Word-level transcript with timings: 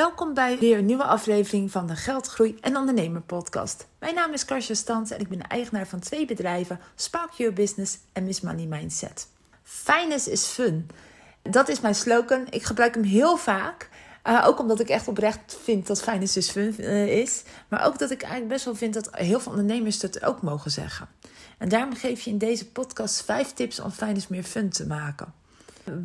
Welkom 0.00 0.34
bij 0.34 0.58
weer 0.58 0.78
een 0.78 0.86
nieuwe 0.86 1.04
aflevering 1.04 1.70
van 1.70 1.86
de 1.86 1.96
Geldgroei 1.96 2.58
en 2.60 2.76
Ondernemer 2.76 3.20
podcast. 3.20 3.86
Mijn 3.98 4.14
naam 4.14 4.32
is 4.32 4.44
Karsja 4.44 4.74
Stans 4.74 5.10
en 5.10 5.20
ik 5.20 5.28
ben 5.28 5.46
eigenaar 5.46 5.86
van 5.86 6.00
twee 6.00 6.26
bedrijven, 6.26 6.80
Spark 6.94 7.30
Your 7.30 7.52
Business 7.52 7.98
en 8.12 8.24
Miss 8.24 8.40
Money 8.40 8.66
Mindset. 8.66 9.28
Finance 9.62 10.30
is 10.30 10.44
fun. 10.46 10.88
Dat 11.42 11.68
is 11.68 11.80
mijn 11.80 11.94
slogan. 11.94 12.46
Ik 12.50 12.62
gebruik 12.62 12.94
hem 12.94 13.04
heel 13.04 13.36
vaak. 13.36 13.88
Uh, 14.24 14.44
ook 14.46 14.58
omdat 14.58 14.80
ik 14.80 14.88
echt 14.88 15.08
oprecht 15.08 15.58
vind 15.62 15.86
dat 15.86 16.02
finance 16.02 16.38
is 16.38 16.50
fun 16.50 16.74
uh, 16.78 17.18
is. 17.20 17.42
Maar 17.68 17.86
ook 17.86 17.98
dat 17.98 18.10
ik 18.10 18.22
eigenlijk 18.22 18.52
best 18.52 18.64
wel 18.64 18.74
vind 18.74 18.94
dat 18.94 19.08
heel 19.12 19.40
veel 19.40 19.52
ondernemers 19.52 19.98
dat 19.98 20.24
ook 20.24 20.42
mogen 20.42 20.70
zeggen. 20.70 21.08
En 21.58 21.68
daarom 21.68 21.94
geef 21.94 22.20
je 22.20 22.30
in 22.30 22.38
deze 22.38 22.70
podcast 22.70 23.24
vijf 23.24 23.52
tips 23.52 23.80
om 23.80 23.90
finance 23.90 24.26
meer 24.30 24.44
fun 24.44 24.70
te 24.70 24.86
maken. 24.86 25.39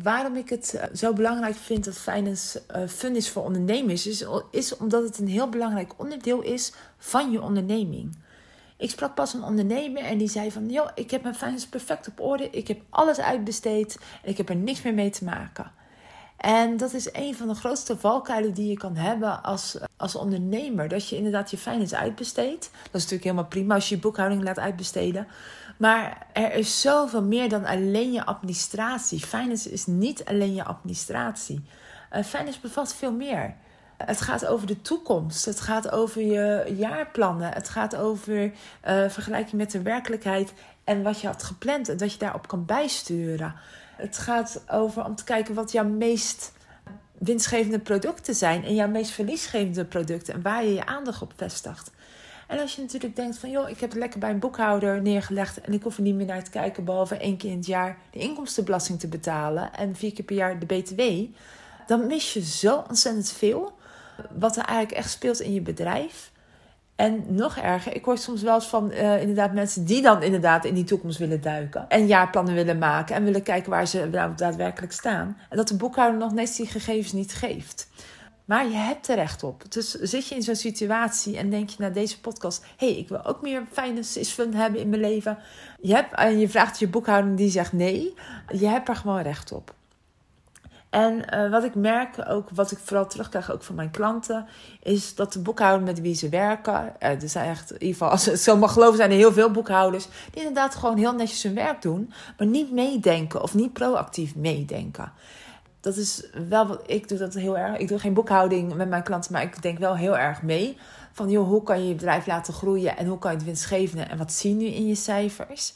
Waarom 0.02 0.36
ik 0.36 0.48
het 0.48 0.74
eh, 0.74 0.94
zo 0.94 1.12
belangrijk 1.12 1.54
vind 1.54 1.84
dat 1.84 1.98
finance 1.98 2.62
uh, 2.76 2.88
fun 2.88 3.16
is 3.16 3.30
voor 3.30 3.44
ondernemers, 3.44 4.06
is, 4.06 4.26
is 4.50 4.76
omdat 4.76 5.02
het 5.02 5.18
een 5.18 5.28
heel 5.28 5.48
belangrijk 5.48 5.92
onderdeel 5.96 6.42
is 6.42 6.72
van 6.98 7.30
je 7.30 7.42
onderneming. 7.42 8.16
Ik 8.76 8.90
sprak 8.90 9.14
pas 9.14 9.34
een 9.34 9.42
ondernemer 9.42 10.02
en 10.02 10.18
die 10.18 10.28
zei 10.28 10.52
van, 10.52 10.68
joh, 10.68 10.88
ik 10.94 11.10
heb 11.10 11.22
mijn 11.22 11.34
finance 11.34 11.68
perfect 11.68 12.08
op 12.08 12.20
orde, 12.20 12.50
ik 12.50 12.68
heb 12.68 12.80
alles 12.90 13.18
uitbesteed 13.18 13.98
en 14.22 14.30
ik 14.30 14.36
heb 14.36 14.48
er 14.48 14.56
niks 14.56 14.82
meer 14.82 14.94
mee 14.94 15.10
te 15.10 15.24
maken. 15.24 15.72
En 16.36 16.76
dat 16.76 16.92
is 16.92 17.08
een 17.12 17.34
van 17.34 17.48
de 17.48 17.54
grootste 17.54 17.96
valkuilen 17.96 18.54
die 18.54 18.68
je 18.68 18.76
kan 18.76 18.96
hebben 18.96 19.42
als, 19.42 19.78
als 19.96 20.14
ondernemer. 20.14 20.88
Dat 20.88 21.08
je 21.08 21.16
inderdaad 21.16 21.50
je 21.50 21.58
finance 21.58 21.96
uitbesteedt. 21.96 22.70
Dat 22.72 22.80
is 22.82 22.92
natuurlijk 22.92 23.22
helemaal 23.22 23.46
prima 23.46 23.74
als 23.74 23.88
je 23.88 23.94
je 23.94 24.00
boekhouding 24.00 24.42
laat 24.42 24.58
uitbesteden. 24.58 25.26
Maar 25.76 26.26
er 26.32 26.52
is 26.52 26.80
zoveel 26.80 27.22
meer 27.22 27.48
dan 27.48 27.64
alleen 27.64 28.12
je 28.12 28.24
administratie. 28.24 29.20
Finance 29.20 29.72
is 29.72 29.86
niet 29.86 30.24
alleen 30.24 30.54
je 30.54 30.64
administratie. 30.64 31.64
Uh, 32.12 32.22
finance 32.22 32.60
bevat 32.60 32.94
veel 32.94 33.12
meer. 33.12 33.54
Het 33.96 34.20
gaat 34.20 34.46
over 34.46 34.66
de 34.66 34.82
toekomst. 34.82 35.44
Het 35.44 35.60
gaat 35.60 35.90
over 35.90 36.22
je 36.22 36.74
jaarplannen. 36.76 37.52
Het 37.52 37.68
gaat 37.68 37.96
over 37.96 38.42
uh, 38.42 38.50
vergelijking 39.08 39.52
met 39.56 39.70
de 39.70 39.82
werkelijkheid 39.82 40.52
en 40.84 41.02
wat 41.02 41.20
je 41.20 41.26
had 41.26 41.42
gepland 41.42 41.88
en 41.88 41.96
dat 41.96 42.12
je 42.12 42.18
daarop 42.18 42.48
kan 42.48 42.64
bijsturen. 42.64 43.54
Het 43.96 44.18
gaat 44.18 44.64
over 44.70 45.04
om 45.04 45.14
te 45.14 45.24
kijken 45.24 45.54
wat 45.54 45.72
jouw 45.72 45.84
meest 45.88 46.52
winstgevende 47.18 47.78
producten 47.78 48.34
zijn 48.34 48.64
en 48.64 48.74
jouw 48.74 48.88
meest 48.88 49.10
verliesgevende 49.10 49.84
producten 49.84 50.34
en 50.34 50.42
waar 50.42 50.64
je 50.64 50.74
je 50.74 50.86
aandacht 50.86 51.22
op 51.22 51.32
vestigt. 51.36 51.90
En 52.46 52.58
als 52.58 52.76
je 52.76 52.82
natuurlijk 52.82 53.16
denkt 53.16 53.38
van 53.38 53.50
joh, 53.50 53.68
ik 53.68 53.80
heb 53.80 53.90
het 53.90 53.98
lekker 53.98 54.18
bij 54.18 54.30
een 54.30 54.38
boekhouder 54.38 55.02
neergelegd 55.02 55.60
en 55.60 55.72
ik 55.72 55.82
hoef 55.82 55.96
er 55.96 56.02
niet 56.02 56.14
meer 56.14 56.26
naar 56.26 56.44
te 56.44 56.50
kijken 56.50 56.84
behalve 56.84 57.16
één 57.16 57.36
keer 57.36 57.50
in 57.50 57.56
het 57.56 57.66
jaar 57.66 57.98
de 58.10 58.18
inkomstenbelasting 58.18 58.98
te 58.98 59.08
betalen 59.08 59.74
en 59.74 59.96
vier 59.96 60.12
keer 60.12 60.24
per 60.24 60.36
jaar 60.36 60.58
de 60.58 60.66
BTW, 60.66 61.00
dan 61.86 62.06
mis 62.06 62.32
je 62.32 62.42
zo 62.42 62.84
ontzettend 62.88 63.32
veel 63.32 63.74
wat 64.30 64.56
er 64.56 64.64
eigenlijk 64.64 64.98
echt 64.98 65.10
speelt 65.10 65.40
in 65.40 65.52
je 65.52 65.60
bedrijf. 65.60 66.30
En 66.96 67.24
nog 67.28 67.56
erger, 67.56 67.94
ik 67.94 68.04
hoor 68.04 68.18
soms 68.18 68.42
wel 68.42 68.54
eens 68.54 68.66
van 68.66 68.92
uh, 68.92 69.20
inderdaad 69.20 69.52
mensen 69.52 69.84
die 69.84 70.02
dan 70.02 70.22
inderdaad 70.22 70.64
in 70.64 70.74
die 70.74 70.84
toekomst 70.84 71.18
willen 71.18 71.40
duiken. 71.40 71.88
En 71.88 72.06
jaarplannen 72.06 72.54
willen 72.54 72.78
maken 72.78 73.14
en 73.14 73.24
willen 73.24 73.42
kijken 73.42 73.70
waar 73.70 73.86
ze 73.86 74.08
nou 74.12 74.34
daadwerkelijk 74.36 74.92
staan. 74.92 75.36
En 75.48 75.56
dat 75.56 75.68
de 75.68 75.76
boekhouder 75.76 76.18
nog 76.18 76.32
net 76.32 76.56
die 76.56 76.66
gegevens 76.66 77.12
niet 77.12 77.34
geeft. 77.34 77.88
Maar 78.46 78.66
je 78.66 78.76
hebt 78.76 79.08
er 79.08 79.14
recht 79.14 79.42
op. 79.42 79.72
Dus 79.72 79.90
zit 79.90 80.28
je 80.28 80.34
in 80.34 80.42
zo'n 80.42 80.54
situatie 80.54 81.36
en 81.36 81.50
denk 81.50 81.70
je 81.70 81.76
naar 81.78 81.92
deze 81.92 82.20
podcast: 82.20 82.64
hé, 82.76 82.88
hey, 82.88 82.96
ik 82.96 83.08
wil 83.08 83.24
ook 83.24 83.42
meer 83.42 83.62
is 84.14 84.30
fun 84.30 84.54
hebben 84.54 84.80
in 84.80 84.88
mijn 84.88 85.00
leven. 85.00 85.38
Je, 85.80 85.94
hebt, 85.94 86.14
en 86.14 86.38
je 86.38 86.48
vraagt 86.48 86.78
je 86.78 86.88
boekhouder 86.88 87.36
die 87.36 87.50
zegt 87.50 87.72
nee. 87.72 88.14
Je 88.48 88.66
hebt 88.66 88.88
er 88.88 88.96
gewoon 88.96 89.22
recht 89.22 89.52
op. 89.52 89.74
En 90.90 91.24
uh, 91.34 91.50
wat 91.50 91.64
ik 91.64 91.74
merk, 91.74 92.24
ook 92.28 92.48
wat 92.54 92.70
ik 92.70 92.78
vooral 92.78 93.06
terugkrijg 93.06 93.52
ook 93.52 93.62
van 93.62 93.74
mijn 93.74 93.90
klanten, 93.90 94.46
is 94.82 95.14
dat 95.14 95.32
de 95.32 95.40
boekhouders 95.40 95.90
met 95.90 96.00
wie 96.00 96.14
ze 96.14 96.28
werken, 96.28 96.92
uh, 97.02 97.22
er 97.22 97.28
zijn 97.28 97.50
echt, 97.50 97.70
in 97.70 97.80
ieder 97.80 97.92
geval, 97.96 98.10
als 98.16 98.26
het 98.26 98.40
zo 98.40 98.56
mag 98.56 98.72
geloven, 98.72 98.96
zijn 98.96 99.10
er 99.10 99.16
heel 99.16 99.32
veel 99.32 99.50
boekhouders 99.50 100.08
die 100.30 100.40
inderdaad 100.40 100.74
gewoon 100.74 100.96
heel 100.96 101.12
netjes 101.12 101.42
hun 101.42 101.54
werk 101.54 101.82
doen, 101.82 102.12
maar 102.38 102.46
niet 102.46 102.72
meedenken 102.72 103.42
of 103.42 103.54
niet 103.54 103.72
proactief 103.72 104.34
meedenken. 104.34 105.12
Dat 105.86 105.96
is 105.96 106.22
wel 106.48 106.66
wat 106.66 106.82
ik 106.86 107.08
doe 107.08 107.18
dat 107.18 107.34
heel 107.34 107.58
erg. 107.58 107.76
Ik 107.76 107.88
doe 107.88 107.98
geen 107.98 108.14
boekhouding 108.14 108.74
met 108.74 108.88
mijn 108.88 109.02
klanten, 109.02 109.32
maar 109.32 109.42
ik 109.42 109.62
denk 109.62 109.78
wel 109.78 109.96
heel 109.96 110.18
erg 110.18 110.42
mee. 110.42 110.78
Van 111.12 111.30
joh, 111.30 111.48
hoe 111.48 111.62
kan 111.62 111.80
je 111.80 111.88
je 111.88 111.94
bedrijf 111.94 112.26
laten 112.26 112.54
groeien 112.54 112.96
en 112.96 113.06
hoe 113.06 113.18
kan 113.18 113.30
je 113.30 113.36
het 113.36 113.46
winstgevende 113.46 114.02
en 114.02 114.18
wat 114.18 114.32
zie 114.32 114.50
je 114.50 114.56
nu 114.56 114.64
in 114.66 114.86
je 114.86 114.94
cijfers? 114.94 115.74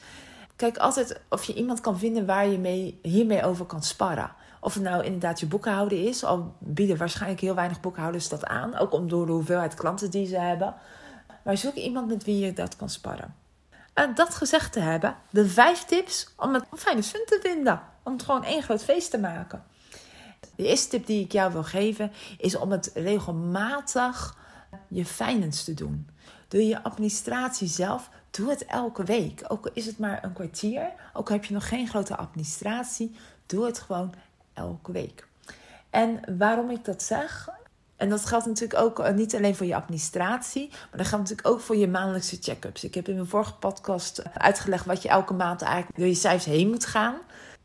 Kijk 0.56 0.76
altijd 0.76 1.20
of 1.28 1.44
je 1.44 1.54
iemand 1.54 1.80
kan 1.80 1.98
vinden 1.98 2.26
waar 2.26 2.46
je 2.46 2.58
mee, 2.58 2.98
hiermee 3.02 3.44
over 3.44 3.66
kan 3.66 3.82
sparren. 3.82 4.32
Of 4.60 4.74
het 4.74 4.82
nou 4.82 5.04
inderdaad 5.04 5.40
je 5.40 5.46
boekhouden 5.46 6.04
is, 6.04 6.24
al 6.24 6.54
bieden 6.58 6.96
waarschijnlijk 6.96 7.40
heel 7.40 7.54
weinig 7.54 7.80
boekhouders 7.80 8.28
dat 8.28 8.46
aan, 8.46 8.76
ook 8.76 8.92
om 8.92 9.08
door 9.08 9.26
de 9.26 9.32
hoeveelheid 9.32 9.74
klanten 9.74 10.10
die 10.10 10.26
ze 10.26 10.38
hebben. 10.38 10.74
Maar 11.44 11.56
zoek 11.56 11.74
iemand 11.74 12.08
met 12.08 12.24
wie 12.24 12.38
je 12.44 12.52
dat 12.52 12.76
kan 12.76 12.88
sparren. 12.88 13.34
En 13.94 14.14
dat 14.14 14.34
gezegd 14.34 14.72
te 14.72 14.80
hebben, 14.80 15.16
de 15.30 15.48
vijf 15.48 15.84
tips 15.84 16.32
om 16.36 16.54
het 16.54 16.64
fijne 16.76 17.02
fun 17.02 17.22
te 17.26 17.38
vinden. 17.42 17.80
Om 18.02 18.12
het 18.12 18.22
gewoon 18.22 18.44
één 18.44 18.62
groot 18.62 18.84
feest 18.84 19.10
te 19.10 19.18
maken. 19.18 19.64
De 20.54 20.66
eerste 20.66 20.88
tip 20.88 21.06
die 21.06 21.24
ik 21.24 21.32
jou 21.32 21.52
wil 21.52 21.64
geven 21.64 22.12
is 22.38 22.56
om 22.56 22.70
het 22.70 22.90
regelmatig 22.94 24.38
je 24.88 25.04
finance 25.04 25.64
te 25.64 25.74
doen. 25.74 26.08
Doe 26.48 26.66
je 26.66 26.82
administratie 26.82 27.68
zelf, 27.68 28.10
doe 28.30 28.50
het 28.50 28.64
elke 28.64 29.04
week. 29.04 29.44
Ook 29.48 29.70
is 29.72 29.86
het 29.86 29.98
maar 29.98 30.24
een 30.24 30.32
kwartier, 30.32 30.92
ook 31.12 31.28
heb 31.28 31.44
je 31.44 31.54
nog 31.54 31.68
geen 31.68 31.88
grote 31.88 32.16
administratie, 32.16 33.16
doe 33.46 33.64
het 33.64 33.78
gewoon 33.78 34.14
elke 34.52 34.92
week. 34.92 35.28
En 35.90 36.20
waarom 36.38 36.70
ik 36.70 36.84
dat 36.84 37.02
zeg, 37.02 37.48
en 37.96 38.08
dat 38.08 38.26
geldt 38.26 38.46
natuurlijk 38.46 38.80
ook 38.80 38.98
eh, 38.98 39.14
niet 39.14 39.34
alleen 39.34 39.56
voor 39.56 39.66
je 39.66 39.74
administratie, 39.74 40.68
maar 40.68 40.98
dat 40.98 41.06
geldt 41.06 41.28
natuurlijk 41.28 41.48
ook 41.48 41.60
voor 41.60 41.76
je 41.76 41.88
maandelijkse 41.88 42.38
check-ups. 42.40 42.84
Ik 42.84 42.94
heb 42.94 43.08
in 43.08 43.14
mijn 43.14 43.26
vorige 43.26 43.54
podcast 43.54 44.22
uitgelegd 44.34 44.84
wat 44.84 45.02
je 45.02 45.08
elke 45.08 45.34
maand 45.34 45.62
eigenlijk 45.62 45.96
door 45.98 46.06
je 46.06 46.14
cijfers 46.14 46.44
heen 46.44 46.68
moet 46.68 46.86
gaan. 46.86 47.14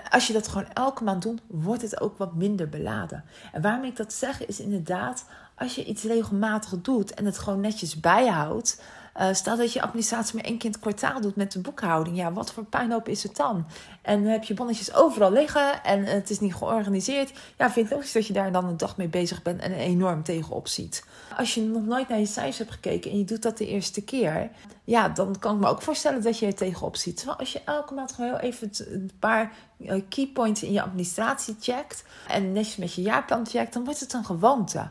Als 0.09 0.27
je 0.27 0.33
dat 0.33 0.47
gewoon 0.47 0.67
elke 0.73 1.03
maand 1.03 1.21
doet, 1.21 1.41
wordt 1.47 1.81
het 1.81 2.01
ook 2.01 2.17
wat 2.17 2.35
minder 2.35 2.69
beladen. 2.69 3.23
En 3.51 3.61
waarom 3.61 3.83
ik 3.83 3.95
dat 3.95 4.13
zeg, 4.13 4.45
is 4.45 4.59
inderdaad, 4.59 5.25
als 5.57 5.75
je 5.75 5.85
iets 5.85 6.03
regelmatig 6.03 6.81
doet 6.81 7.13
en 7.13 7.25
het 7.25 7.37
gewoon 7.37 7.59
netjes 7.59 7.99
bijhoudt, 7.99 8.81
uh, 9.19 9.33
stel 9.33 9.57
dat 9.57 9.73
je 9.73 9.81
administratie 9.81 10.35
maar 10.35 10.43
één 10.43 10.57
keer 10.57 10.65
in 10.65 10.71
het 10.71 10.81
kwartaal 10.81 11.21
doet 11.21 11.35
met 11.35 11.51
de 11.51 11.59
boekhouding. 11.59 12.17
Ja, 12.17 12.33
wat 12.33 12.51
voor 12.51 12.63
puinhoop 12.63 13.07
is 13.07 13.23
het 13.23 13.35
dan? 13.35 13.65
En 14.01 14.23
dan 14.23 14.31
heb 14.31 14.43
je 14.43 14.53
bonnetjes 14.53 14.93
overal 14.93 15.31
liggen 15.31 15.83
en 15.83 16.03
het 16.03 16.29
is 16.29 16.39
niet 16.39 16.55
georganiseerd. 16.55 17.31
Ja, 17.57 17.71
vind 17.71 17.85
ik 17.85 17.91
logisch 17.91 18.11
dat 18.11 18.27
je 18.27 18.33
daar 18.33 18.51
dan 18.51 18.65
een 18.65 18.77
dag 18.77 18.97
mee 18.97 19.07
bezig 19.07 19.41
bent 19.41 19.61
en 19.61 19.71
enorm 19.71 20.23
tegenop 20.23 20.67
ziet. 20.67 21.05
Als 21.37 21.53
je 21.53 21.61
nog 21.61 21.85
nooit 21.85 22.09
naar 22.09 22.19
je 22.19 22.25
cijfers 22.25 22.57
hebt 22.57 22.71
gekeken 22.71 23.11
en 23.11 23.17
je 23.17 23.25
doet 23.25 23.41
dat 23.41 23.57
de 23.57 23.67
eerste 23.67 24.03
keer, 24.03 24.49
ja, 24.83 25.09
dan 25.09 25.39
kan 25.39 25.55
ik 25.55 25.61
me 25.61 25.67
ook 25.67 25.81
voorstellen 25.81 26.21
dat 26.21 26.39
je 26.39 26.45
er 26.45 26.55
tegenop 26.55 26.95
ziet. 26.95 27.17
Terwijl 27.17 27.39
als 27.39 27.53
je 27.53 27.61
elke 27.65 27.93
maand 27.93 28.11
gewoon 28.11 28.37
even 28.37 28.69
een 28.77 29.11
paar 29.19 29.51
eh, 29.79 30.01
key 30.09 30.27
points 30.33 30.63
in 30.63 30.71
je 30.71 30.81
administratie 30.81 31.55
checkt 31.59 32.03
en 32.27 32.51
netjes 32.51 32.75
met 32.75 32.93
je 32.93 33.01
jaarplan 33.01 33.47
checkt, 33.47 33.73
dan 33.73 33.83
wordt 33.83 33.99
het 33.99 34.13
een 34.13 34.25
gewoonte. 34.25 34.89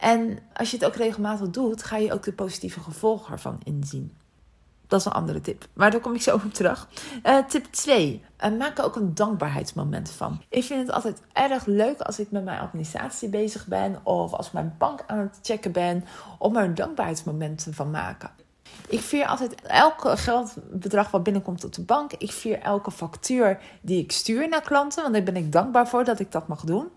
En 0.00 0.38
als 0.52 0.70
je 0.70 0.76
het 0.76 0.86
ook 0.86 0.94
regelmatig 0.94 1.50
doet, 1.50 1.82
ga 1.82 1.96
je 1.96 2.12
ook 2.12 2.22
de 2.22 2.32
positieve 2.32 2.80
gevolgen 2.80 3.32
ervan 3.32 3.60
inzien. 3.64 4.16
Dat 4.86 5.00
is 5.00 5.06
een 5.06 5.12
andere 5.12 5.40
tip. 5.40 5.66
Maar 5.72 5.90
daar 5.90 6.00
kom 6.00 6.14
ik 6.14 6.22
zo 6.22 6.34
op 6.34 6.52
terug. 6.52 6.88
Uh, 7.26 7.38
tip 7.38 7.64
2. 7.64 8.24
Uh, 8.44 8.58
maak 8.58 8.78
er 8.78 8.84
ook 8.84 8.96
een 8.96 9.14
dankbaarheidsmoment 9.14 10.10
van. 10.10 10.42
Ik 10.48 10.64
vind 10.64 10.80
het 10.80 10.90
altijd 10.90 11.22
erg 11.32 11.66
leuk 11.66 12.00
als 12.00 12.18
ik 12.18 12.30
met 12.30 12.44
mijn 12.44 12.60
administratie 12.60 13.28
bezig 13.28 13.66
ben. 13.66 14.00
Of 14.02 14.32
als 14.32 14.46
ik 14.46 14.52
mijn 14.52 14.74
bank 14.78 15.04
aan 15.06 15.18
het 15.18 15.38
checken 15.42 15.72
ben. 15.72 16.04
Om 16.38 16.56
er 16.56 16.64
een 16.64 16.74
dankbaarheidsmoment 16.74 17.66
van 17.70 17.90
maken. 17.90 18.30
Ik 18.88 19.00
vier 19.00 19.26
altijd 19.26 19.54
elke 19.62 20.16
geldbedrag 20.16 21.10
wat 21.10 21.22
binnenkomt 21.22 21.64
op 21.64 21.72
de 21.72 21.82
bank. 21.82 22.12
Ik 22.12 22.32
vier 22.32 22.58
elke 22.58 22.90
factuur 22.90 23.58
die 23.80 24.02
ik 24.02 24.12
stuur 24.12 24.48
naar 24.48 24.62
klanten. 24.62 25.02
Want 25.02 25.14
daar 25.14 25.22
ben 25.22 25.36
ik 25.36 25.52
dankbaar 25.52 25.88
voor 25.88 26.04
dat 26.04 26.20
ik 26.20 26.32
dat 26.32 26.48
mag 26.48 26.64
doen. 26.64 26.88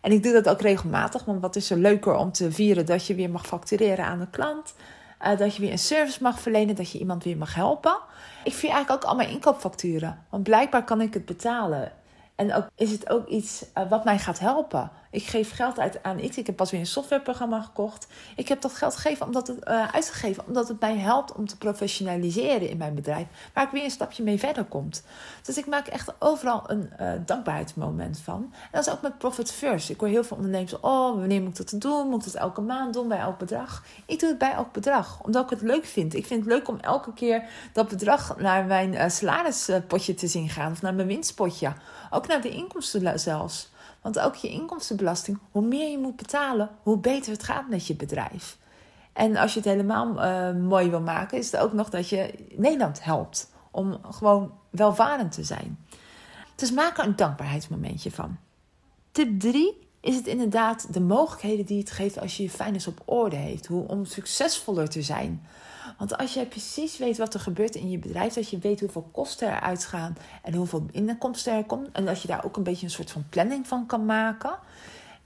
En 0.00 0.12
ik 0.12 0.22
doe 0.22 0.32
dat 0.32 0.48
ook 0.48 0.60
regelmatig, 0.60 1.24
want 1.24 1.40
wat 1.40 1.56
is 1.56 1.70
er 1.70 1.78
leuker 1.78 2.14
om 2.14 2.32
te 2.32 2.52
vieren 2.52 2.86
dat 2.86 3.06
je 3.06 3.14
weer 3.14 3.30
mag 3.30 3.46
factureren 3.46 4.04
aan 4.04 4.18
de 4.18 4.30
klant. 4.30 4.74
Uh, 5.22 5.36
dat 5.38 5.54
je 5.54 5.60
weer 5.60 5.72
een 5.72 5.78
service 5.78 6.22
mag 6.22 6.40
verlenen, 6.40 6.74
dat 6.74 6.90
je 6.90 6.98
iemand 6.98 7.24
weer 7.24 7.36
mag 7.36 7.54
helpen. 7.54 7.98
Ik 8.44 8.52
vier 8.52 8.70
eigenlijk 8.70 9.04
ook 9.04 9.10
al 9.10 9.16
mijn 9.16 9.28
inkoopfacturen, 9.28 10.24
want 10.28 10.42
blijkbaar 10.42 10.84
kan 10.84 11.00
ik 11.00 11.14
het 11.14 11.24
betalen. 11.24 11.92
En 12.34 12.54
ook, 12.54 12.66
is 12.74 12.90
het 12.90 13.10
ook 13.10 13.26
iets 13.26 13.64
uh, 13.78 13.88
wat 13.88 14.04
mij 14.04 14.18
gaat 14.18 14.38
helpen. 14.38 14.90
Ik 15.10 15.26
geef 15.26 15.54
geld 15.54 15.78
uit 15.78 16.02
aan 16.02 16.18
iets. 16.18 16.38
Ik 16.38 16.46
heb 16.46 16.56
pas 16.56 16.70
weer 16.70 16.80
een 16.80 16.86
softwareprogramma 16.86 17.60
gekocht. 17.60 18.06
Ik 18.36 18.48
heb 18.48 18.60
dat 18.60 18.74
geld 18.74 18.96
gegeven 18.96 19.26
omdat 19.26 19.46
het, 19.46 19.68
uh, 19.68 19.92
uitgegeven 19.92 20.46
omdat 20.46 20.68
het 20.68 20.80
mij 20.80 20.96
helpt 20.96 21.32
om 21.32 21.46
te 21.46 21.56
professionaliseren 21.56 22.68
in 22.68 22.76
mijn 22.76 22.94
bedrijf. 22.94 23.26
Waar 23.54 23.64
ik 23.64 23.70
weer 23.70 23.84
een 23.84 23.90
stapje 23.90 24.22
mee 24.22 24.38
verder 24.38 24.64
komt. 24.64 25.02
Dus 25.42 25.58
ik 25.58 25.66
maak 25.66 25.86
echt 25.86 26.12
overal 26.18 26.62
een 26.66 26.90
uh, 27.00 27.12
dankbaarheidsmoment 27.26 28.18
van. 28.18 28.52
En 28.52 28.68
dat 28.70 28.86
is 28.86 28.92
ook 28.92 29.02
met 29.02 29.18
Profit 29.18 29.52
First. 29.52 29.90
Ik 29.90 30.00
hoor 30.00 30.08
heel 30.08 30.24
veel 30.24 30.36
ondernemers. 30.36 30.80
Oh, 30.80 31.18
wanneer 31.18 31.42
moet 31.42 31.58
ik 31.58 31.70
dat 31.70 31.80
doen? 31.80 32.08
Moet 32.08 32.20
ik 32.20 32.24
het 32.24 32.34
elke 32.34 32.60
maand 32.60 32.94
doen? 32.94 33.08
Bij 33.08 33.18
elk 33.18 33.38
bedrag? 33.38 33.84
Ik 34.06 34.20
doe 34.20 34.28
het 34.28 34.38
bij 34.38 34.52
elk 34.52 34.72
bedrag. 34.72 35.20
Omdat 35.22 35.44
ik 35.44 35.50
het 35.50 35.60
leuk 35.60 35.84
vind. 35.84 36.14
Ik 36.14 36.26
vind 36.26 36.44
het 36.44 36.52
leuk 36.52 36.68
om 36.68 36.78
elke 36.80 37.12
keer 37.12 37.44
dat 37.72 37.88
bedrag 37.88 38.36
naar 38.38 38.64
mijn 38.64 38.92
uh, 38.92 39.08
salarispotje 39.08 40.14
te 40.14 40.26
zien 40.26 40.48
gaan. 40.48 40.72
Of 40.72 40.82
naar 40.82 40.94
mijn 40.94 41.08
winstpotje. 41.08 41.72
Ook 42.10 42.26
naar 42.26 42.40
de 42.40 42.50
inkomsten 42.50 43.20
zelfs. 43.20 43.70
Want 44.02 44.18
ook 44.18 44.34
je 44.34 44.48
inkomstenbelasting, 44.48 45.38
hoe 45.50 45.62
meer 45.62 45.90
je 45.90 45.98
moet 45.98 46.16
betalen, 46.16 46.70
hoe 46.82 46.98
beter 46.98 47.32
het 47.32 47.42
gaat 47.42 47.68
met 47.68 47.86
je 47.86 47.96
bedrijf. 47.96 48.58
En 49.12 49.36
als 49.36 49.52
je 49.52 49.60
het 49.60 49.68
helemaal 49.68 50.24
uh, 50.24 50.62
mooi 50.62 50.90
wil 50.90 51.00
maken, 51.00 51.38
is 51.38 51.52
het 51.52 51.60
ook 51.60 51.72
nog 51.72 51.90
dat 51.90 52.08
je 52.08 52.34
Nederland 52.56 53.04
helpt 53.04 53.52
om 53.70 53.98
gewoon 54.10 54.52
welvarend 54.70 55.32
te 55.32 55.44
zijn. 55.44 55.78
Dus 56.54 56.72
maak 56.72 56.98
er 56.98 57.04
een 57.04 57.16
dankbaarheidsmomentje 57.16 58.10
van. 58.10 58.36
Tip 59.12 59.40
3 59.40 59.87
is 60.00 60.16
het 60.16 60.26
inderdaad 60.26 60.92
de 60.92 61.00
mogelijkheden 61.00 61.66
die 61.66 61.78
het 61.78 61.90
geeft 61.90 62.20
als 62.20 62.36
je 62.36 62.42
je 62.42 62.50
finance 62.50 62.88
op 62.88 63.02
orde 63.04 63.36
heeft. 63.36 63.66
Hoe, 63.66 63.88
om 63.88 64.04
succesvoller 64.04 64.88
te 64.88 65.02
zijn. 65.02 65.46
Want 65.98 66.18
als 66.18 66.34
je 66.34 66.46
precies 66.46 66.98
weet 66.98 67.18
wat 67.18 67.34
er 67.34 67.40
gebeurt 67.40 67.74
in 67.74 67.90
je 67.90 67.98
bedrijf, 67.98 68.34
dat 68.34 68.48
je 68.48 68.58
weet 68.58 68.80
hoeveel 68.80 69.08
kosten 69.12 69.48
er 69.48 69.60
uitgaan 69.60 70.16
en 70.42 70.54
hoeveel 70.54 70.86
inkomsten 70.90 71.52
er 71.52 71.64
komt, 71.64 71.88
en 71.92 72.04
dat 72.04 72.22
je 72.22 72.28
daar 72.28 72.44
ook 72.44 72.56
een 72.56 72.62
beetje 72.62 72.86
een 72.86 72.92
soort 72.92 73.10
van 73.10 73.24
planning 73.28 73.66
van 73.66 73.86
kan 73.86 74.06
maken. 74.06 74.58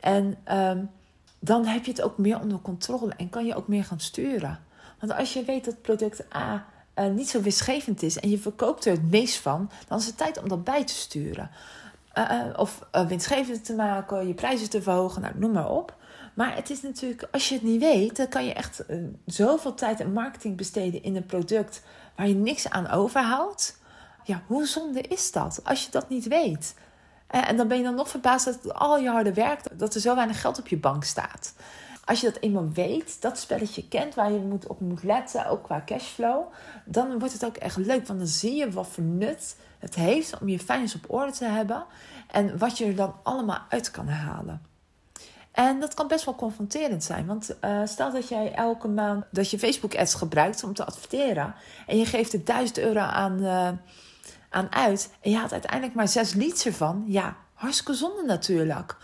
En 0.01 0.37
um, 0.53 0.91
dan 1.39 1.67
heb 1.67 1.85
je 1.85 1.91
het 1.91 2.03
ook 2.03 2.19
meer 2.19 2.41
onder 2.41 2.61
controle 2.61 3.13
en 3.17 3.31
kan 3.31 3.47
je 3.47 3.55
ook 3.55 3.69
meer 3.69 3.85
gaan 3.85 4.01
sturen. 4.01 4.61
Want 4.99 5.13
als 5.13 5.33
je 5.33 5.45
weet 5.45 5.65
dat 5.65 5.83
product 5.83 6.35
A 6.35 6.67
uh, 6.99 7.07
niet 7.07 7.29
zo 7.29 7.41
winstgevend 7.41 8.03
is 8.03 8.19
en 8.19 8.31
je 8.31 8.39
verkoopt 8.39 8.85
er 8.85 8.93
het 8.93 9.11
meest 9.11 9.37
van, 9.37 9.71
dan 9.89 9.99
is 9.99 10.07
het 10.07 10.17
tijd 10.17 10.39
om 10.43 10.49
dat 10.49 10.65
bij 10.65 10.85
te 10.85 10.95
sturen. 10.95 11.51
Uh, 12.19 12.43
of 12.57 12.87
uh, 12.95 13.07
winstgevend 13.07 13.65
te 13.65 13.75
maken, 13.75 14.27
je 14.27 14.35
prijzen 14.35 14.71
te 14.71 14.83
verhogen, 14.83 15.23
nou, 15.23 15.39
noem 15.39 15.53
maar 15.53 15.71
op. 15.71 15.97
Maar 16.35 16.57
het 16.57 16.71
is 16.71 16.83
natuurlijk, 16.83 17.29
als 17.31 17.49
je 17.49 17.55
het 17.55 17.65
niet 17.65 17.81
weet, 17.81 18.17
dan 18.17 18.29
kan 18.29 18.45
je 18.45 18.53
echt 18.53 18.85
zoveel 19.27 19.75
tijd 19.75 20.01
en 20.01 20.13
marketing 20.13 20.57
besteden 20.57 21.03
in 21.03 21.17
een 21.17 21.27
product 21.27 21.83
waar 22.17 22.29
je 22.29 22.35
niks 22.35 22.69
aan 22.69 22.91
overhoudt. 22.91 23.79
Ja, 24.25 24.43
hoe 24.47 24.67
zonde 24.67 25.01
is 25.01 25.33
dat 25.33 25.61
als 25.65 25.85
je 25.85 25.91
dat 25.91 26.09
niet 26.09 26.29
weet? 26.29 26.75
En 27.27 27.57
dan 27.57 27.69
ben 27.69 27.77
je 27.77 27.83
dan 27.83 27.95
nog 27.95 28.09
verbaasd 28.09 28.45
dat 28.45 28.75
al 28.75 28.99
je 28.99 29.09
harde 29.09 29.35
werk, 29.35 29.79
dat 29.79 29.95
er 29.95 30.01
zo 30.01 30.15
weinig 30.15 30.41
geld 30.41 30.59
op 30.59 30.69
je 30.69 30.79
bank 30.79 31.05
staat. 31.05 31.55
Als 32.05 32.21
je 32.21 32.27
dat 32.27 32.43
eenmaal 32.43 32.69
weet, 32.73 33.23
dat 33.23 33.39
spelletje 33.39 33.89
kent 33.89 34.15
waar 34.15 34.33
je 34.33 34.39
moet, 34.39 34.67
op 34.67 34.81
moet 34.81 35.03
letten, 35.03 35.47
ook 35.47 35.63
qua 35.63 35.83
cashflow, 35.87 36.53
dan 36.85 37.19
wordt 37.19 37.35
het 37.35 37.45
ook 37.45 37.57
echt 37.57 37.77
leuk. 37.77 38.07
Want 38.07 38.19
dan 38.19 38.29
zie 38.29 38.55
je 38.55 38.71
wat 38.71 38.87
voor 38.87 39.05
nut 39.05 39.57
het 39.79 39.95
heeft 39.95 40.39
om 40.41 40.49
je 40.49 40.59
finance 40.59 40.97
op 40.97 41.13
orde 41.13 41.33
te 41.33 41.45
hebben 41.45 41.85
en 42.31 42.59
wat 42.59 42.79
je 42.79 42.85
er 42.85 42.97
dan 42.97 43.15
allemaal 43.23 43.61
uit 43.69 43.91
kan 43.91 44.09
halen. 44.09 44.71
En 45.53 45.81
dat 45.81 45.95
kan 45.95 46.09
best 46.09 46.25
wel 46.25 46.35
confronterend 46.35 47.05
zijn. 47.05 47.27
Want 47.27 47.57
uh, 47.65 47.81
stel 47.85 48.13
dat 48.13 48.29
jij 48.29 48.53
elke 48.53 48.89
maand 48.89 49.25
dat 49.31 49.51
je 49.51 49.59
Facebook 49.59 49.95
ads 49.95 50.15
gebruikt 50.15 50.65
om 50.65 50.75
te 50.75 50.85
adverteren. 50.85 51.55
En 51.87 51.99
je 51.99 52.07
geeft 52.07 52.33
er 52.33 52.45
1000 52.45 52.79
euro 52.79 53.01
aan, 53.01 53.43
uh, 53.43 53.69
aan 54.49 54.73
uit. 54.73 55.11
En 55.21 55.31
je 55.31 55.37
haalt 55.37 55.53
uiteindelijk 55.53 55.95
maar 55.95 56.09
6 56.09 56.35
leads 56.35 56.67
ervan. 56.67 57.05
Ja, 57.07 57.37
hartstikke 57.55 57.95
zonde 57.95 58.23
natuurlijk. 58.27 58.97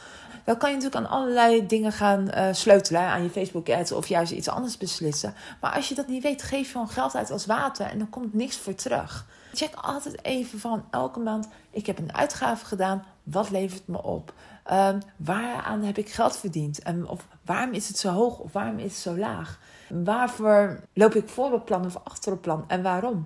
Dan 0.48 0.56
kan 0.56 0.70
je 0.70 0.76
natuurlijk 0.76 1.04
aan 1.04 1.18
allerlei 1.18 1.66
dingen 1.66 1.92
gaan 1.92 2.30
uh, 2.34 2.48
sleutelen. 2.52 3.00
Aan 3.00 3.22
je 3.22 3.30
Facebook 3.30 3.68
ads 3.68 3.92
of 3.92 4.06
juist 4.06 4.32
iets 4.32 4.48
anders 4.48 4.78
beslissen. 4.78 5.34
Maar 5.60 5.72
als 5.72 5.88
je 5.88 5.94
dat 5.94 6.06
niet 6.06 6.22
weet, 6.22 6.42
geef 6.42 6.66
je 6.66 6.72
gewoon 6.72 6.88
geld 6.88 7.14
uit 7.16 7.30
als 7.30 7.46
water. 7.46 7.86
En 7.86 7.98
dan 7.98 8.10
komt 8.10 8.34
niks 8.34 8.56
voor 8.56 8.74
terug. 8.74 9.26
Check 9.52 9.74
altijd 9.74 10.24
even 10.24 10.58
van 10.58 10.84
elke 10.90 11.18
maand. 11.18 11.48
Ik 11.70 11.86
heb 11.86 11.98
een 11.98 12.14
uitgave 12.14 12.64
gedaan. 12.64 13.04
Wat 13.22 13.50
levert 13.50 13.86
me 13.86 14.02
op? 14.02 14.32
Um, 14.72 14.98
waaraan 15.16 15.82
heb 15.82 15.98
ik 15.98 16.08
geld 16.08 16.36
verdiend? 16.36 16.82
En, 16.82 17.08
of 17.08 17.26
waarom 17.44 17.72
is 17.72 17.88
het 17.88 17.98
zo 17.98 18.10
hoog 18.10 18.38
of 18.38 18.52
waarom 18.52 18.78
is 18.78 18.92
het 18.92 19.02
zo 19.02 19.16
laag? 19.16 19.58
Waarvoor 19.88 20.80
loop 20.92 21.14
ik 21.14 21.28
voor 21.28 21.52
op 21.52 21.64
plan 21.64 21.84
of 21.84 22.00
achter 22.04 22.32
op 22.32 22.42
plan 22.42 22.64
en 22.66 22.82
waarom? 22.82 23.24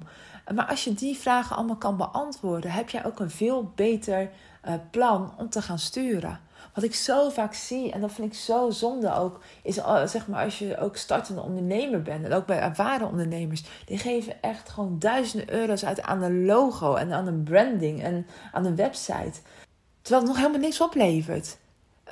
Maar 0.54 0.66
als 0.66 0.84
je 0.84 0.94
die 0.94 1.16
vragen 1.16 1.56
allemaal 1.56 1.76
kan 1.76 1.96
beantwoorden, 1.96 2.70
heb 2.70 2.88
je 2.88 3.04
ook 3.04 3.20
een 3.20 3.30
veel 3.30 3.72
beter 3.74 4.30
uh, 4.64 4.74
plan 4.90 5.34
om 5.36 5.50
te 5.50 5.62
gaan 5.62 5.78
sturen. 5.78 6.40
Wat 6.74 6.84
ik 6.84 6.94
zo 6.94 7.28
vaak 7.28 7.54
zie, 7.54 7.92
en 7.92 8.00
dat 8.00 8.12
vind 8.12 8.32
ik 8.32 8.38
zo 8.38 8.70
zonde 8.70 9.14
ook, 9.14 9.40
is 9.62 9.74
zeg 10.04 10.26
maar 10.26 10.44
als 10.44 10.58
je 10.58 10.78
ook 10.78 10.96
startende 10.96 11.42
ondernemer 11.42 12.02
bent, 12.02 12.24
en 12.24 12.32
ook 12.32 12.46
bij 12.46 12.60
ervaren 12.60 13.06
ondernemers, 13.06 13.64
die 13.86 13.98
geven 13.98 14.42
echt 14.42 14.68
gewoon 14.68 14.98
duizenden 14.98 15.52
euro's 15.52 15.84
uit 15.84 16.02
aan 16.02 16.22
een 16.22 16.44
logo 16.44 16.94
en 16.94 17.12
aan 17.12 17.26
een 17.26 17.42
branding 17.42 18.02
en 18.02 18.26
aan 18.52 18.64
een 18.64 18.76
website. 18.76 19.40
Terwijl 20.02 20.22
het 20.22 20.32
nog 20.32 20.40
helemaal 20.40 20.60
niks 20.60 20.80
oplevert. 20.80 21.56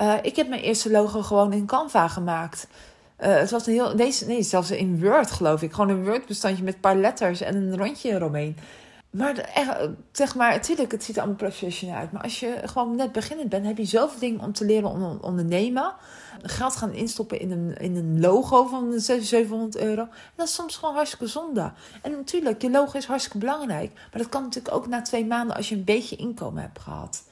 Uh, 0.01 0.15
ik 0.23 0.37
heb 0.37 0.49
mijn 0.49 0.61
eerste 0.61 0.91
logo 0.91 1.23
gewoon 1.23 1.53
in 1.53 1.67
Canva 1.67 2.09
gemaakt. 2.09 2.67
Uh, 3.21 3.35
het 3.37 3.51
was 3.51 3.67
een 3.67 3.73
heel. 3.73 3.95
Nee, 3.95 4.17
nee, 4.27 4.43
zelfs 4.43 4.71
in 4.71 5.01
Word 5.01 5.31
geloof 5.31 5.63
ik. 5.63 5.73
Gewoon 5.73 5.91
een 5.91 6.05
Word-bestandje 6.05 6.65
met 6.65 6.75
een 6.75 6.81
paar 6.81 6.97
letters 6.97 7.41
en 7.41 7.57
een 7.57 7.77
rondje 7.77 8.11
eromheen. 8.11 8.57
Maar 9.11 9.37
echt, 9.37 9.89
zeg 10.13 10.35
maar, 10.35 10.53
natuurlijk, 10.53 10.93
het 10.93 11.05
ziet 11.05 11.15
er 11.17 11.23
allemaal 11.23 11.41
professioneel 11.41 11.97
uit. 11.97 12.13
Maar 12.13 12.23
als 12.23 12.41
je 12.41 12.61
gewoon 12.65 12.97
net 12.97 13.13
beginnend 13.13 13.49
bent, 13.49 13.67
heb 13.67 13.77
je 13.77 13.85
zoveel 13.85 14.19
dingen 14.19 14.41
om 14.41 14.53
te 14.53 14.65
leren 14.65 14.91
om 14.91 15.19
ondernemen. 15.21 15.95
Geld 16.43 16.77
gaan 16.77 16.93
instoppen 16.93 17.41
in 17.41 17.51
een, 17.51 17.77
in 17.77 17.97
een 17.97 18.21
logo 18.21 18.67
van 18.67 19.01
700 19.01 19.77
euro. 19.77 20.03
En 20.03 20.11
dat 20.35 20.49
is 20.49 20.55
soms 20.55 20.77
gewoon 20.77 20.95
hartstikke 20.95 21.27
zonde. 21.27 21.73
En 22.03 22.11
natuurlijk, 22.11 22.63
je 22.63 22.71
logo 22.71 22.97
is 22.97 23.05
hartstikke 23.05 23.39
belangrijk. 23.39 23.93
Maar 23.95 24.21
dat 24.21 24.29
kan 24.29 24.43
natuurlijk 24.43 24.75
ook 24.75 24.87
na 24.87 25.03
twee 25.03 25.27
maanden 25.27 25.57
als 25.57 25.69
je 25.69 25.75
een 25.75 25.85
beetje 25.85 26.17
inkomen 26.17 26.63
hebt 26.63 26.79
gehad. 26.79 27.23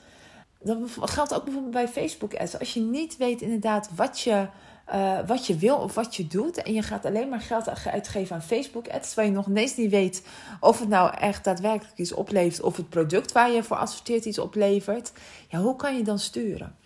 Dat 0.63 0.79
geldt 1.11 1.35
ook 1.35 1.45
bijvoorbeeld 1.45 1.75
bij 1.75 1.89
Facebook 1.89 2.35
ads. 2.35 2.59
Als 2.59 2.75
je 2.75 2.81
niet 2.81 3.17
weet 3.17 3.43
inderdaad 3.43 3.89
wat 3.95 4.21
je, 4.21 4.47
uh, 4.95 5.19
wat 5.27 5.47
je 5.47 5.57
wil 5.57 5.77
of 5.77 5.95
wat 5.95 6.17
je 6.17 6.27
doet. 6.27 6.63
En 6.63 6.73
je 6.73 6.83
gaat 6.83 7.05
alleen 7.05 7.29
maar 7.29 7.41
geld 7.41 7.87
uitgeven 7.87 8.37
aan 8.37 8.43
Facebook 8.43 8.89
ads. 8.89 9.07
Terwijl 9.07 9.29
je 9.29 9.35
nog 9.35 9.47
ineens 9.47 9.77
niet 9.77 9.91
weet 9.91 10.23
of 10.61 10.79
het 10.79 10.89
nou 10.89 11.15
echt 11.17 11.45
daadwerkelijk 11.45 11.99
iets 11.99 12.13
oplevert. 12.13 12.63
Of 12.63 12.77
het 12.77 12.89
product 12.89 13.33
waar 13.33 13.51
je 13.51 13.63
voor 13.63 13.77
adverteert 13.77 14.25
iets 14.25 14.39
oplevert. 14.39 15.13
Ja, 15.49 15.59
hoe 15.59 15.77
kan 15.77 15.97
je 15.97 16.03
dan 16.03 16.19
sturen? 16.19 16.77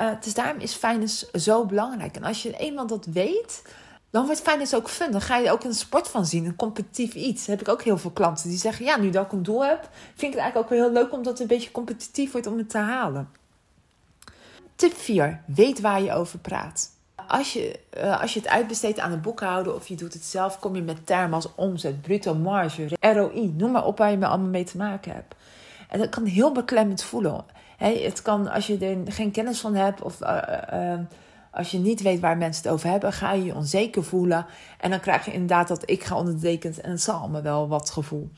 Uh, 0.00 0.10
dus 0.20 0.34
daarom 0.34 0.60
is 0.60 0.74
finance 0.74 1.28
zo 1.32 1.66
belangrijk. 1.66 2.16
En 2.16 2.24
als 2.24 2.42
je 2.42 2.56
eenmaal 2.56 2.86
dat 2.86 3.06
weet, 3.06 3.62
dan 4.10 4.26
wordt 4.26 4.40
finance 4.40 4.76
ook 4.76 4.88
fun. 4.88 5.10
Dan 5.10 5.20
ga 5.20 5.36
je 5.36 5.50
ook 5.50 5.64
een 5.64 5.74
sport 5.74 6.08
van 6.08 6.26
zien, 6.26 6.44
een 6.44 6.56
competitief 6.56 7.14
iets. 7.14 7.46
heb 7.46 7.60
ik 7.60 7.68
ook 7.68 7.82
heel 7.82 7.98
veel 7.98 8.10
klanten 8.10 8.48
die 8.48 8.58
zeggen: 8.58 8.84
Ja, 8.84 8.96
nu 8.96 9.10
dat 9.10 9.24
ik 9.24 9.32
een 9.32 9.42
doel 9.42 9.64
heb, 9.64 9.88
vind 10.14 10.32
ik 10.32 10.38
het 10.38 10.38
eigenlijk 10.38 10.56
ook 10.56 10.78
wel 10.78 10.84
heel 10.84 10.92
leuk 11.02 11.12
omdat 11.12 11.32
het 11.32 11.40
een 11.40 11.56
beetje 11.56 11.70
competitief 11.70 12.32
wordt 12.32 12.46
om 12.46 12.58
het 12.58 12.70
te 12.70 12.78
halen. 12.78 13.28
Tip 14.76 14.94
4. 14.94 15.42
Weet 15.46 15.80
waar 15.80 16.02
je 16.02 16.12
over 16.12 16.38
praat. 16.38 16.90
Als 17.28 17.52
je, 17.52 17.78
uh, 17.96 18.20
als 18.20 18.34
je 18.34 18.40
het 18.40 18.48
uitbesteedt 18.48 18.98
aan 18.98 19.12
een 19.12 19.20
boekhouder 19.20 19.74
of 19.74 19.88
je 19.88 19.96
doet 19.96 20.12
het 20.12 20.24
zelf, 20.24 20.58
kom 20.58 20.76
je 20.76 20.82
met 20.82 21.06
termen 21.06 21.34
als 21.34 21.54
omzet, 21.54 22.02
bruto 22.02 22.34
marge, 22.34 22.88
ROI, 23.00 23.52
noem 23.56 23.70
maar 23.70 23.84
op 23.84 23.98
waar 23.98 24.10
je 24.10 24.16
me 24.16 24.26
allemaal 24.26 24.50
mee 24.50 24.64
te 24.64 24.76
maken 24.76 25.12
hebt. 25.12 25.34
En 25.88 25.98
dat 25.98 26.08
kan 26.08 26.24
heel 26.24 26.52
beklemmend 26.52 27.02
voelen. 27.02 27.44
He, 27.76 28.02
het 28.04 28.22
kan, 28.22 28.50
als 28.50 28.66
je 28.66 28.78
er 28.78 29.12
geen 29.12 29.30
kennis 29.30 29.60
van 29.60 29.74
hebt 29.74 30.02
of 30.02 30.20
uh, 30.20 30.42
uh, 30.72 30.98
als 31.50 31.70
je 31.70 31.78
niet 31.78 32.02
weet 32.02 32.20
waar 32.20 32.36
mensen 32.36 32.62
het 32.62 32.72
over 32.72 32.88
hebben, 32.90 33.12
ga 33.12 33.32
je 33.32 33.44
je 33.44 33.54
onzeker 33.54 34.04
voelen. 34.04 34.46
En 34.80 34.90
dan 34.90 35.00
krijg 35.00 35.24
je 35.24 35.32
inderdaad 35.32 35.68
dat 35.68 35.90
ik 35.90 36.04
ga 36.04 36.16
onderdekend 36.16 36.80
en 36.80 36.90
het 36.90 37.02
zal 37.02 37.18
allemaal 37.18 37.42
wel 37.42 37.68
wat 37.68 37.90
gevoel. 37.90 38.30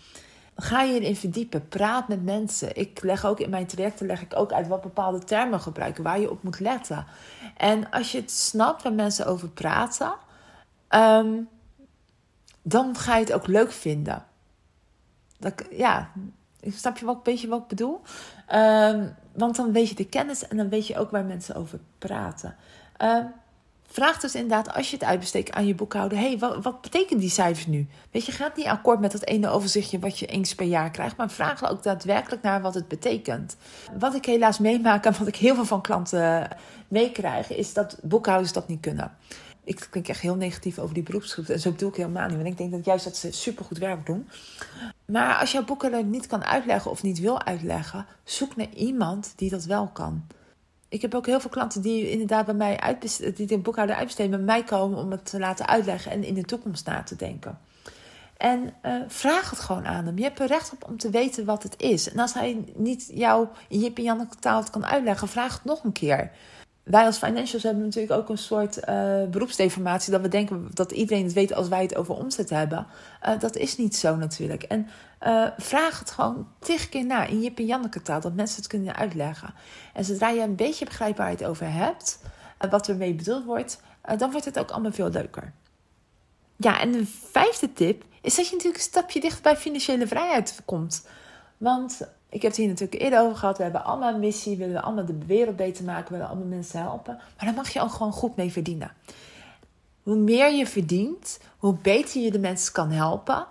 Ga 0.56 0.82
je 0.82 1.00
erin 1.00 1.16
verdiepen, 1.16 1.68
praat 1.68 2.08
met 2.08 2.24
mensen. 2.24 2.76
Ik 2.76 3.02
leg 3.02 3.24
ook 3.24 3.40
in 3.40 3.50
mijn 3.50 3.66
trajecten 3.66 4.06
leg 4.06 4.22
ik 4.22 4.36
ook 4.36 4.52
uit 4.52 4.68
wat 4.68 4.82
bepaalde 4.82 5.18
termen 5.18 5.60
gebruiken, 5.60 6.02
waar 6.02 6.20
je 6.20 6.30
op 6.30 6.42
moet 6.42 6.60
letten. 6.60 7.06
En 7.56 7.90
als 7.90 8.12
je 8.12 8.18
het 8.20 8.30
snapt 8.30 8.82
waar 8.82 8.92
mensen 8.92 9.26
over 9.26 9.48
praten, 9.48 10.14
um, 10.88 11.48
dan 12.62 12.96
ga 12.96 13.14
je 13.14 13.24
het 13.24 13.32
ook 13.32 13.46
leuk 13.46 13.72
vinden. 13.72 14.24
Dat, 15.38 15.64
ja, 15.70 16.10
snap 16.62 16.98
je 16.98 17.04
wat, 17.04 17.16
een 17.16 17.22
beetje 17.22 17.48
wat 17.48 17.60
ik 17.60 17.68
bedoel? 17.68 18.00
Um, 18.54 19.14
want 19.32 19.56
dan 19.56 19.72
weet 19.72 19.88
je 19.88 19.94
de 19.94 20.08
kennis 20.08 20.48
en 20.48 20.56
dan 20.56 20.68
weet 20.68 20.86
je 20.86 20.98
ook 20.98 21.10
waar 21.10 21.24
mensen 21.24 21.54
over 21.54 21.78
praten. 21.98 22.56
Uh, 23.02 23.24
vraag 23.94 24.20
dus 24.20 24.34
inderdaad, 24.34 24.74
als 24.74 24.90
je 24.90 24.96
het 24.96 25.04
uitbesteekt 25.04 25.52
aan 25.52 25.66
je 25.66 25.74
boekhouder: 25.74 26.18
hey, 26.18 26.38
wat, 26.38 26.62
wat 26.62 26.80
betekent 26.80 27.20
die 27.20 27.30
cijfers 27.30 27.66
nu? 27.66 27.86
Weet 28.10 28.26
je, 28.26 28.32
gaat 28.32 28.56
niet 28.56 28.66
akkoord 28.66 29.00
met 29.00 29.12
dat 29.12 29.24
ene 29.24 29.48
overzichtje 29.48 29.98
wat 29.98 30.18
je 30.18 30.26
eens 30.26 30.54
per 30.54 30.66
jaar 30.66 30.90
krijgt, 30.90 31.16
maar 31.16 31.30
vraag 31.30 31.70
ook 31.70 31.82
daadwerkelijk 31.82 32.42
naar 32.42 32.62
wat 32.62 32.74
het 32.74 32.88
betekent. 32.88 33.56
Wat 33.98 34.14
ik 34.14 34.24
helaas 34.24 34.58
meemaak 34.58 35.04
en 35.04 35.14
wat 35.18 35.26
ik 35.26 35.36
heel 35.36 35.54
veel 35.54 35.64
van 35.64 35.82
klanten 35.82 36.48
meekrijg, 36.88 37.50
is 37.50 37.72
dat 37.72 37.98
boekhouders 38.02 38.52
dat 38.52 38.68
niet 38.68 38.80
kunnen. 38.80 39.12
Ik 39.64 39.86
klink 39.90 40.08
echt 40.08 40.20
heel 40.20 40.34
negatief 40.34 40.78
over 40.78 40.94
die 40.94 41.02
beroepsgroep. 41.02 41.48
En 41.48 41.60
zo 41.60 41.70
bedoel 41.70 41.88
ik 41.88 41.96
helemaal 41.96 42.26
niet. 42.26 42.36
Want 42.36 42.48
ik 42.48 42.56
denk 42.56 42.70
dat 42.70 42.84
juist 42.84 43.04
dat 43.04 43.16
ze 43.16 43.32
supergoed 43.32 43.78
werk 43.78 44.06
doen. 44.06 44.28
Maar 45.04 45.36
als 45.36 45.52
jouw 45.52 45.64
boekhouder 45.64 46.04
niet 46.04 46.26
kan 46.26 46.44
uitleggen 46.44 46.90
of 46.90 47.02
niet 47.02 47.20
wil 47.20 47.42
uitleggen, 47.42 48.06
zoek 48.24 48.56
naar 48.56 48.70
iemand 48.74 49.32
die 49.36 49.50
dat 49.50 49.64
wel 49.64 49.86
kan. 49.86 50.26
Ik 50.94 51.02
heb 51.02 51.14
ook 51.14 51.26
heel 51.26 51.40
veel 51.40 51.50
klanten 51.50 51.82
die 51.82 52.10
inderdaad 52.10 52.46
bij 52.46 52.54
mij 52.54 52.80
uitbesteden, 52.80 53.34
die 53.34 53.46
de 53.46 53.58
boekhouder 53.58 53.96
uitbesteden, 53.96 54.30
bij 54.30 54.40
mij 54.40 54.64
komen 54.64 54.98
om 54.98 55.10
het 55.10 55.26
te 55.26 55.38
laten 55.38 55.66
uitleggen 55.66 56.12
en 56.12 56.24
in 56.24 56.34
de 56.34 56.42
toekomst 56.42 56.86
na 56.86 57.02
te 57.02 57.16
denken. 57.16 57.58
En 58.36 58.74
uh, 58.82 59.02
vraag 59.08 59.50
het 59.50 59.60
gewoon 59.60 59.86
aan 59.86 60.06
hem. 60.06 60.16
Je 60.16 60.22
hebt 60.22 60.40
er 60.40 60.46
recht 60.46 60.72
op 60.72 60.84
om 60.88 60.98
te 60.98 61.10
weten 61.10 61.44
wat 61.44 61.62
het 61.62 61.74
is. 61.82 62.12
En 62.12 62.18
als 62.18 62.34
hij 62.34 62.64
niet 62.74 63.10
jou 63.14 63.46
in 63.68 63.80
Jip 63.80 63.96
en 63.96 64.02
Janneke 64.02 64.36
taal 64.36 64.64
kan 64.70 64.86
uitleggen, 64.86 65.28
vraag 65.28 65.54
het 65.54 65.64
nog 65.64 65.84
een 65.84 65.92
keer. 65.92 66.30
Wij 66.84 67.04
als 67.04 67.18
financials 67.18 67.62
hebben 67.62 67.84
natuurlijk 67.84 68.12
ook 68.12 68.28
een 68.28 68.38
soort 68.38 68.76
uh, 68.88 69.24
beroepsdeformatie. 69.30 70.12
Dat 70.12 70.20
we 70.20 70.28
denken 70.28 70.68
dat 70.72 70.92
iedereen 70.92 71.24
het 71.24 71.32
weet 71.32 71.54
als 71.54 71.68
wij 71.68 71.82
het 71.82 71.96
over 71.96 72.14
omzet 72.14 72.50
hebben. 72.50 72.86
Uh, 73.26 73.38
dat 73.38 73.56
is 73.56 73.76
niet 73.76 73.96
zo 73.96 74.16
natuurlijk. 74.16 74.62
En 74.62 74.86
uh, 75.26 75.46
vraag 75.58 75.98
het 75.98 76.10
gewoon 76.10 76.48
tig 76.58 76.88
keer 76.88 77.06
na 77.06 77.24
in 77.24 77.40
Jip 77.40 77.58
en 77.58 77.90
taal. 78.02 78.20
Dat 78.20 78.34
mensen 78.34 78.56
het 78.56 78.66
kunnen 78.66 78.96
uitleggen. 78.96 79.54
En 79.92 80.04
zodra 80.04 80.28
je 80.28 80.40
een 80.40 80.56
beetje 80.56 80.84
begrijpt 80.84 81.18
waar 81.18 81.30
je 81.30 81.36
het 81.36 81.46
over 81.46 81.72
hebt. 81.72 82.20
wat 82.70 82.88
ermee 82.88 83.14
bedoeld 83.14 83.44
wordt. 83.44 83.80
dan 84.18 84.30
wordt 84.30 84.46
het 84.46 84.58
ook 84.58 84.70
allemaal 84.70 84.92
veel 84.92 85.10
leuker. 85.10 85.52
Ja, 86.56 86.80
en 86.80 86.92
de 86.92 87.06
vijfde 87.30 87.72
tip 87.72 88.04
is 88.20 88.34
dat 88.34 88.46
je 88.46 88.52
natuurlijk 88.52 88.82
een 88.82 88.90
stapje 88.90 89.20
dichter 89.20 89.42
bij 89.42 89.56
financiële 89.56 90.06
vrijheid 90.06 90.60
komt. 90.64 91.06
Want 91.56 92.00
ik 92.34 92.42
heb 92.42 92.50
het 92.50 92.56
hier 92.60 92.68
natuurlijk 92.68 93.02
eerder 93.02 93.20
over 93.20 93.36
gehad. 93.36 93.56
We 93.56 93.62
hebben 93.62 93.84
allemaal 93.84 94.14
een 94.14 94.20
missie. 94.20 94.56
We 94.56 94.66
willen 94.66 94.82
allemaal 94.82 95.04
de 95.04 95.18
wereld 95.26 95.56
beter 95.56 95.84
maken. 95.84 96.04
We 96.04 96.12
willen 96.12 96.28
allemaal 96.28 96.46
mensen 96.46 96.80
helpen. 96.80 97.14
Maar 97.14 97.46
daar 97.46 97.54
mag 97.54 97.68
je 97.68 97.80
ook 97.80 97.92
gewoon 97.92 98.12
goed 98.12 98.36
mee 98.36 98.52
verdienen. 98.52 98.92
Hoe 100.02 100.16
meer 100.16 100.52
je 100.52 100.66
verdient, 100.66 101.40
hoe 101.58 101.76
beter 101.82 102.20
je 102.20 102.30
de 102.30 102.38
mensen 102.38 102.72
kan 102.72 102.90
helpen. 102.90 103.46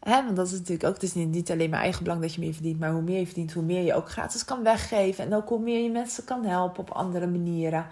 want 0.00 0.36
dat 0.36 0.46
is 0.46 0.52
natuurlijk 0.52 0.84
ook, 0.84 1.00
het 1.00 1.14
niet, 1.14 1.50
alleen 1.50 1.70
maar 1.70 1.80
eigen 1.80 2.02
belang 2.02 2.20
dat 2.20 2.34
je 2.34 2.40
meer 2.40 2.52
verdient, 2.52 2.80
maar 2.80 2.92
hoe 2.92 3.02
meer 3.02 3.18
je 3.18 3.26
verdient, 3.26 3.52
hoe 3.52 3.62
meer 3.62 3.82
je 3.82 3.94
ook 3.94 4.10
gratis 4.10 4.44
kan 4.44 4.62
weggeven. 4.62 5.24
En 5.24 5.34
ook 5.34 5.48
hoe 5.48 5.60
meer 5.60 5.82
je 5.82 5.90
mensen 5.90 6.24
kan 6.24 6.44
helpen 6.44 6.80
op 6.80 6.90
andere 6.90 7.26
manieren 7.26 7.86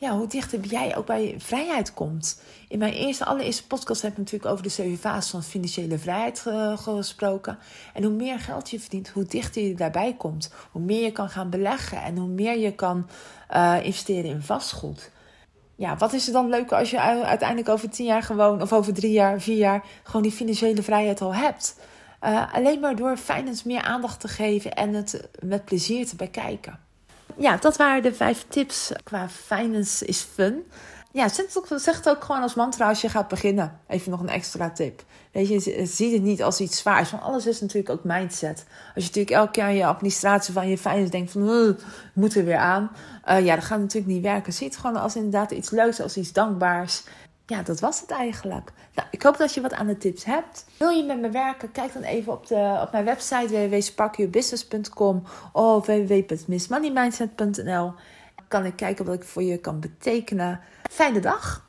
ja, 0.00 0.16
hoe 0.16 0.26
dichter 0.26 0.60
jij 0.60 0.96
ook 0.96 1.06
bij 1.06 1.34
vrijheid 1.38 1.94
komt. 1.94 2.42
In 2.68 2.78
mijn 2.78 2.92
eerste, 2.92 3.24
allereerste 3.24 3.66
podcast 3.66 4.02
heb 4.02 4.12
ik 4.12 4.18
natuurlijk 4.18 4.50
over 4.50 4.62
de 4.62 4.68
zeven 4.68 4.98
fases 4.98 5.30
van 5.30 5.42
financiële 5.42 5.98
vrijheid 5.98 6.44
uh, 6.48 6.78
gesproken. 6.78 7.58
En 7.94 8.02
hoe 8.02 8.12
meer 8.12 8.40
geld 8.40 8.70
je 8.70 8.80
verdient, 8.80 9.08
hoe 9.08 9.24
dichter 9.24 9.62
je 9.62 9.74
daarbij 9.74 10.14
komt. 10.14 10.52
Hoe 10.70 10.82
meer 10.82 11.02
je 11.02 11.12
kan 11.12 11.28
gaan 11.28 11.50
beleggen 11.50 12.02
en 12.02 12.16
hoe 12.16 12.28
meer 12.28 12.58
je 12.58 12.74
kan 12.74 13.08
uh, 13.54 13.76
investeren 13.82 14.30
in 14.30 14.42
vastgoed. 14.42 15.10
Ja, 15.74 15.96
wat 15.96 16.12
is 16.12 16.26
er 16.26 16.32
dan 16.32 16.48
leuker 16.48 16.76
als 16.76 16.90
je 16.90 17.00
uiteindelijk 17.00 17.68
over 17.68 17.90
tien 17.90 18.06
jaar 18.06 18.22
gewoon, 18.22 18.62
of 18.62 18.72
over 18.72 18.94
drie 18.94 19.12
jaar, 19.12 19.40
vier 19.40 19.56
jaar, 19.56 19.84
gewoon 20.02 20.22
die 20.22 20.32
financiële 20.32 20.82
vrijheid 20.82 21.20
al 21.20 21.34
hebt? 21.34 21.80
Uh, 22.24 22.54
alleen 22.54 22.80
maar 22.80 22.96
door 22.96 23.16
finance 23.16 23.66
meer 23.66 23.82
aandacht 23.82 24.20
te 24.20 24.28
geven 24.28 24.74
en 24.74 24.94
het 24.94 25.28
met 25.42 25.64
plezier 25.64 26.06
te 26.06 26.16
bekijken 26.16 26.86
ja, 27.38 27.56
dat 27.56 27.76
waren 27.76 28.02
de 28.02 28.14
vijf 28.14 28.44
tips 28.48 28.92
qua 29.04 29.28
finance 29.28 30.04
is 30.04 30.20
fun. 30.20 30.62
Ja, 31.12 31.28
zeg 31.28 31.96
het 31.96 32.08
ook 32.08 32.24
gewoon 32.24 32.42
als 32.42 32.54
mantra 32.54 32.88
als 32.88 33.00
je 33.00 33.08
gaat 33.08 33.28
beginnen. 33.28 33.80
Even 33.88 34.10
nog 34.10 34.20
een 34.20 34.28
extra 34.28 34.70
tip. 34.70 35.04
Weet 35.32 35.48
je, 35.48 35.86
zie 35.86 36.12
het 36.12 36.22
niet 36.22 36.42
als 36.42 36.60
iets 36.60 36.78
zwaars. 36.78 37.10
Want 37.10 37.22
alles 37.22 37.46
is 37.46 37.60
natuurlijk 37.60 37.90
ook 37.90 38.04
mindset. 38.04 38.66
Als 38.94 39.04
je 39.04 39.10
natuurlijk 39.10 39.30
elke 39.30 39.50
keer 39.50 39.62
aan 39.62 39.74
je 39.74 39.86
administratie 39.86 40.52
van 40.52 40.68
je 40.68 40.78
finance 40.78 41.10
denkt 41.10 41.30
van... 41.30 41.76
moet 42.12 42.34
er 42.34 42.44
weer 42.44 42.56
aan. 42.56 42.90
Uh, 43.28 43.44
ja, 43.44 43.54
dat 43.54 43.64
gaat 43.64 43.78
natuurlijk 43.78 44.12
niet 44.12 44.22
werken. 44.22 44.52
Zie 44.52 44.66
het 44.66 44.76
gewoon 44.76 44.96
als 44.96 45.16
inderdaad 45.16 45.50
iets 45.50 45.70
leuks, 45.70 46.00
als 46.00 46.16
iets 46.16 46.32
dankbaars 46.32 47.02
ja, 47.48 47.62
dat 47.62 47.80
was 47.80 48.00
het 48.00 48.10
eigenlijk. 48.10 48.72
Nou, 48.94 49.08
ik 49.10 49.22
hoop 49.22 49.36
dat 49.36 49.54
je 49.54 49.60
wat 49.60 49.72
aan 49.72 49.86
de 49.86 49.96
tips 49.96 50.24
hebt. 50.24 50.64
Wil 50.76 50.88
je 50.88 51.04
met 51.04 51.20
me 51.20 51.30
werken? 51.30 51.72
Kijk 51.72 51.92
dan 51.92 52.02
even 52.02 52.32
op, 52.32 52.46
de, 52.46 52.78
op 52.82 52.92
mijn 52.92 53.04
website 53.04 53.68
www.sparkyourbusiness.com 53.68 55.22
of 55.52 55.86
www.missmoneymindset.nl. 55.86 57.92
Kan 58.48 58.64
ik 58.64 58.76
kijken 58.76 59.04
wat 59.04 59.14
ik 59.14 59.24
voor 59.24 59.42
je 59.42 59.58
kan 59.58 59.80
betekenen. 59.80 60.60
Fijne 60.90 61.20
dag! 61.20 61.67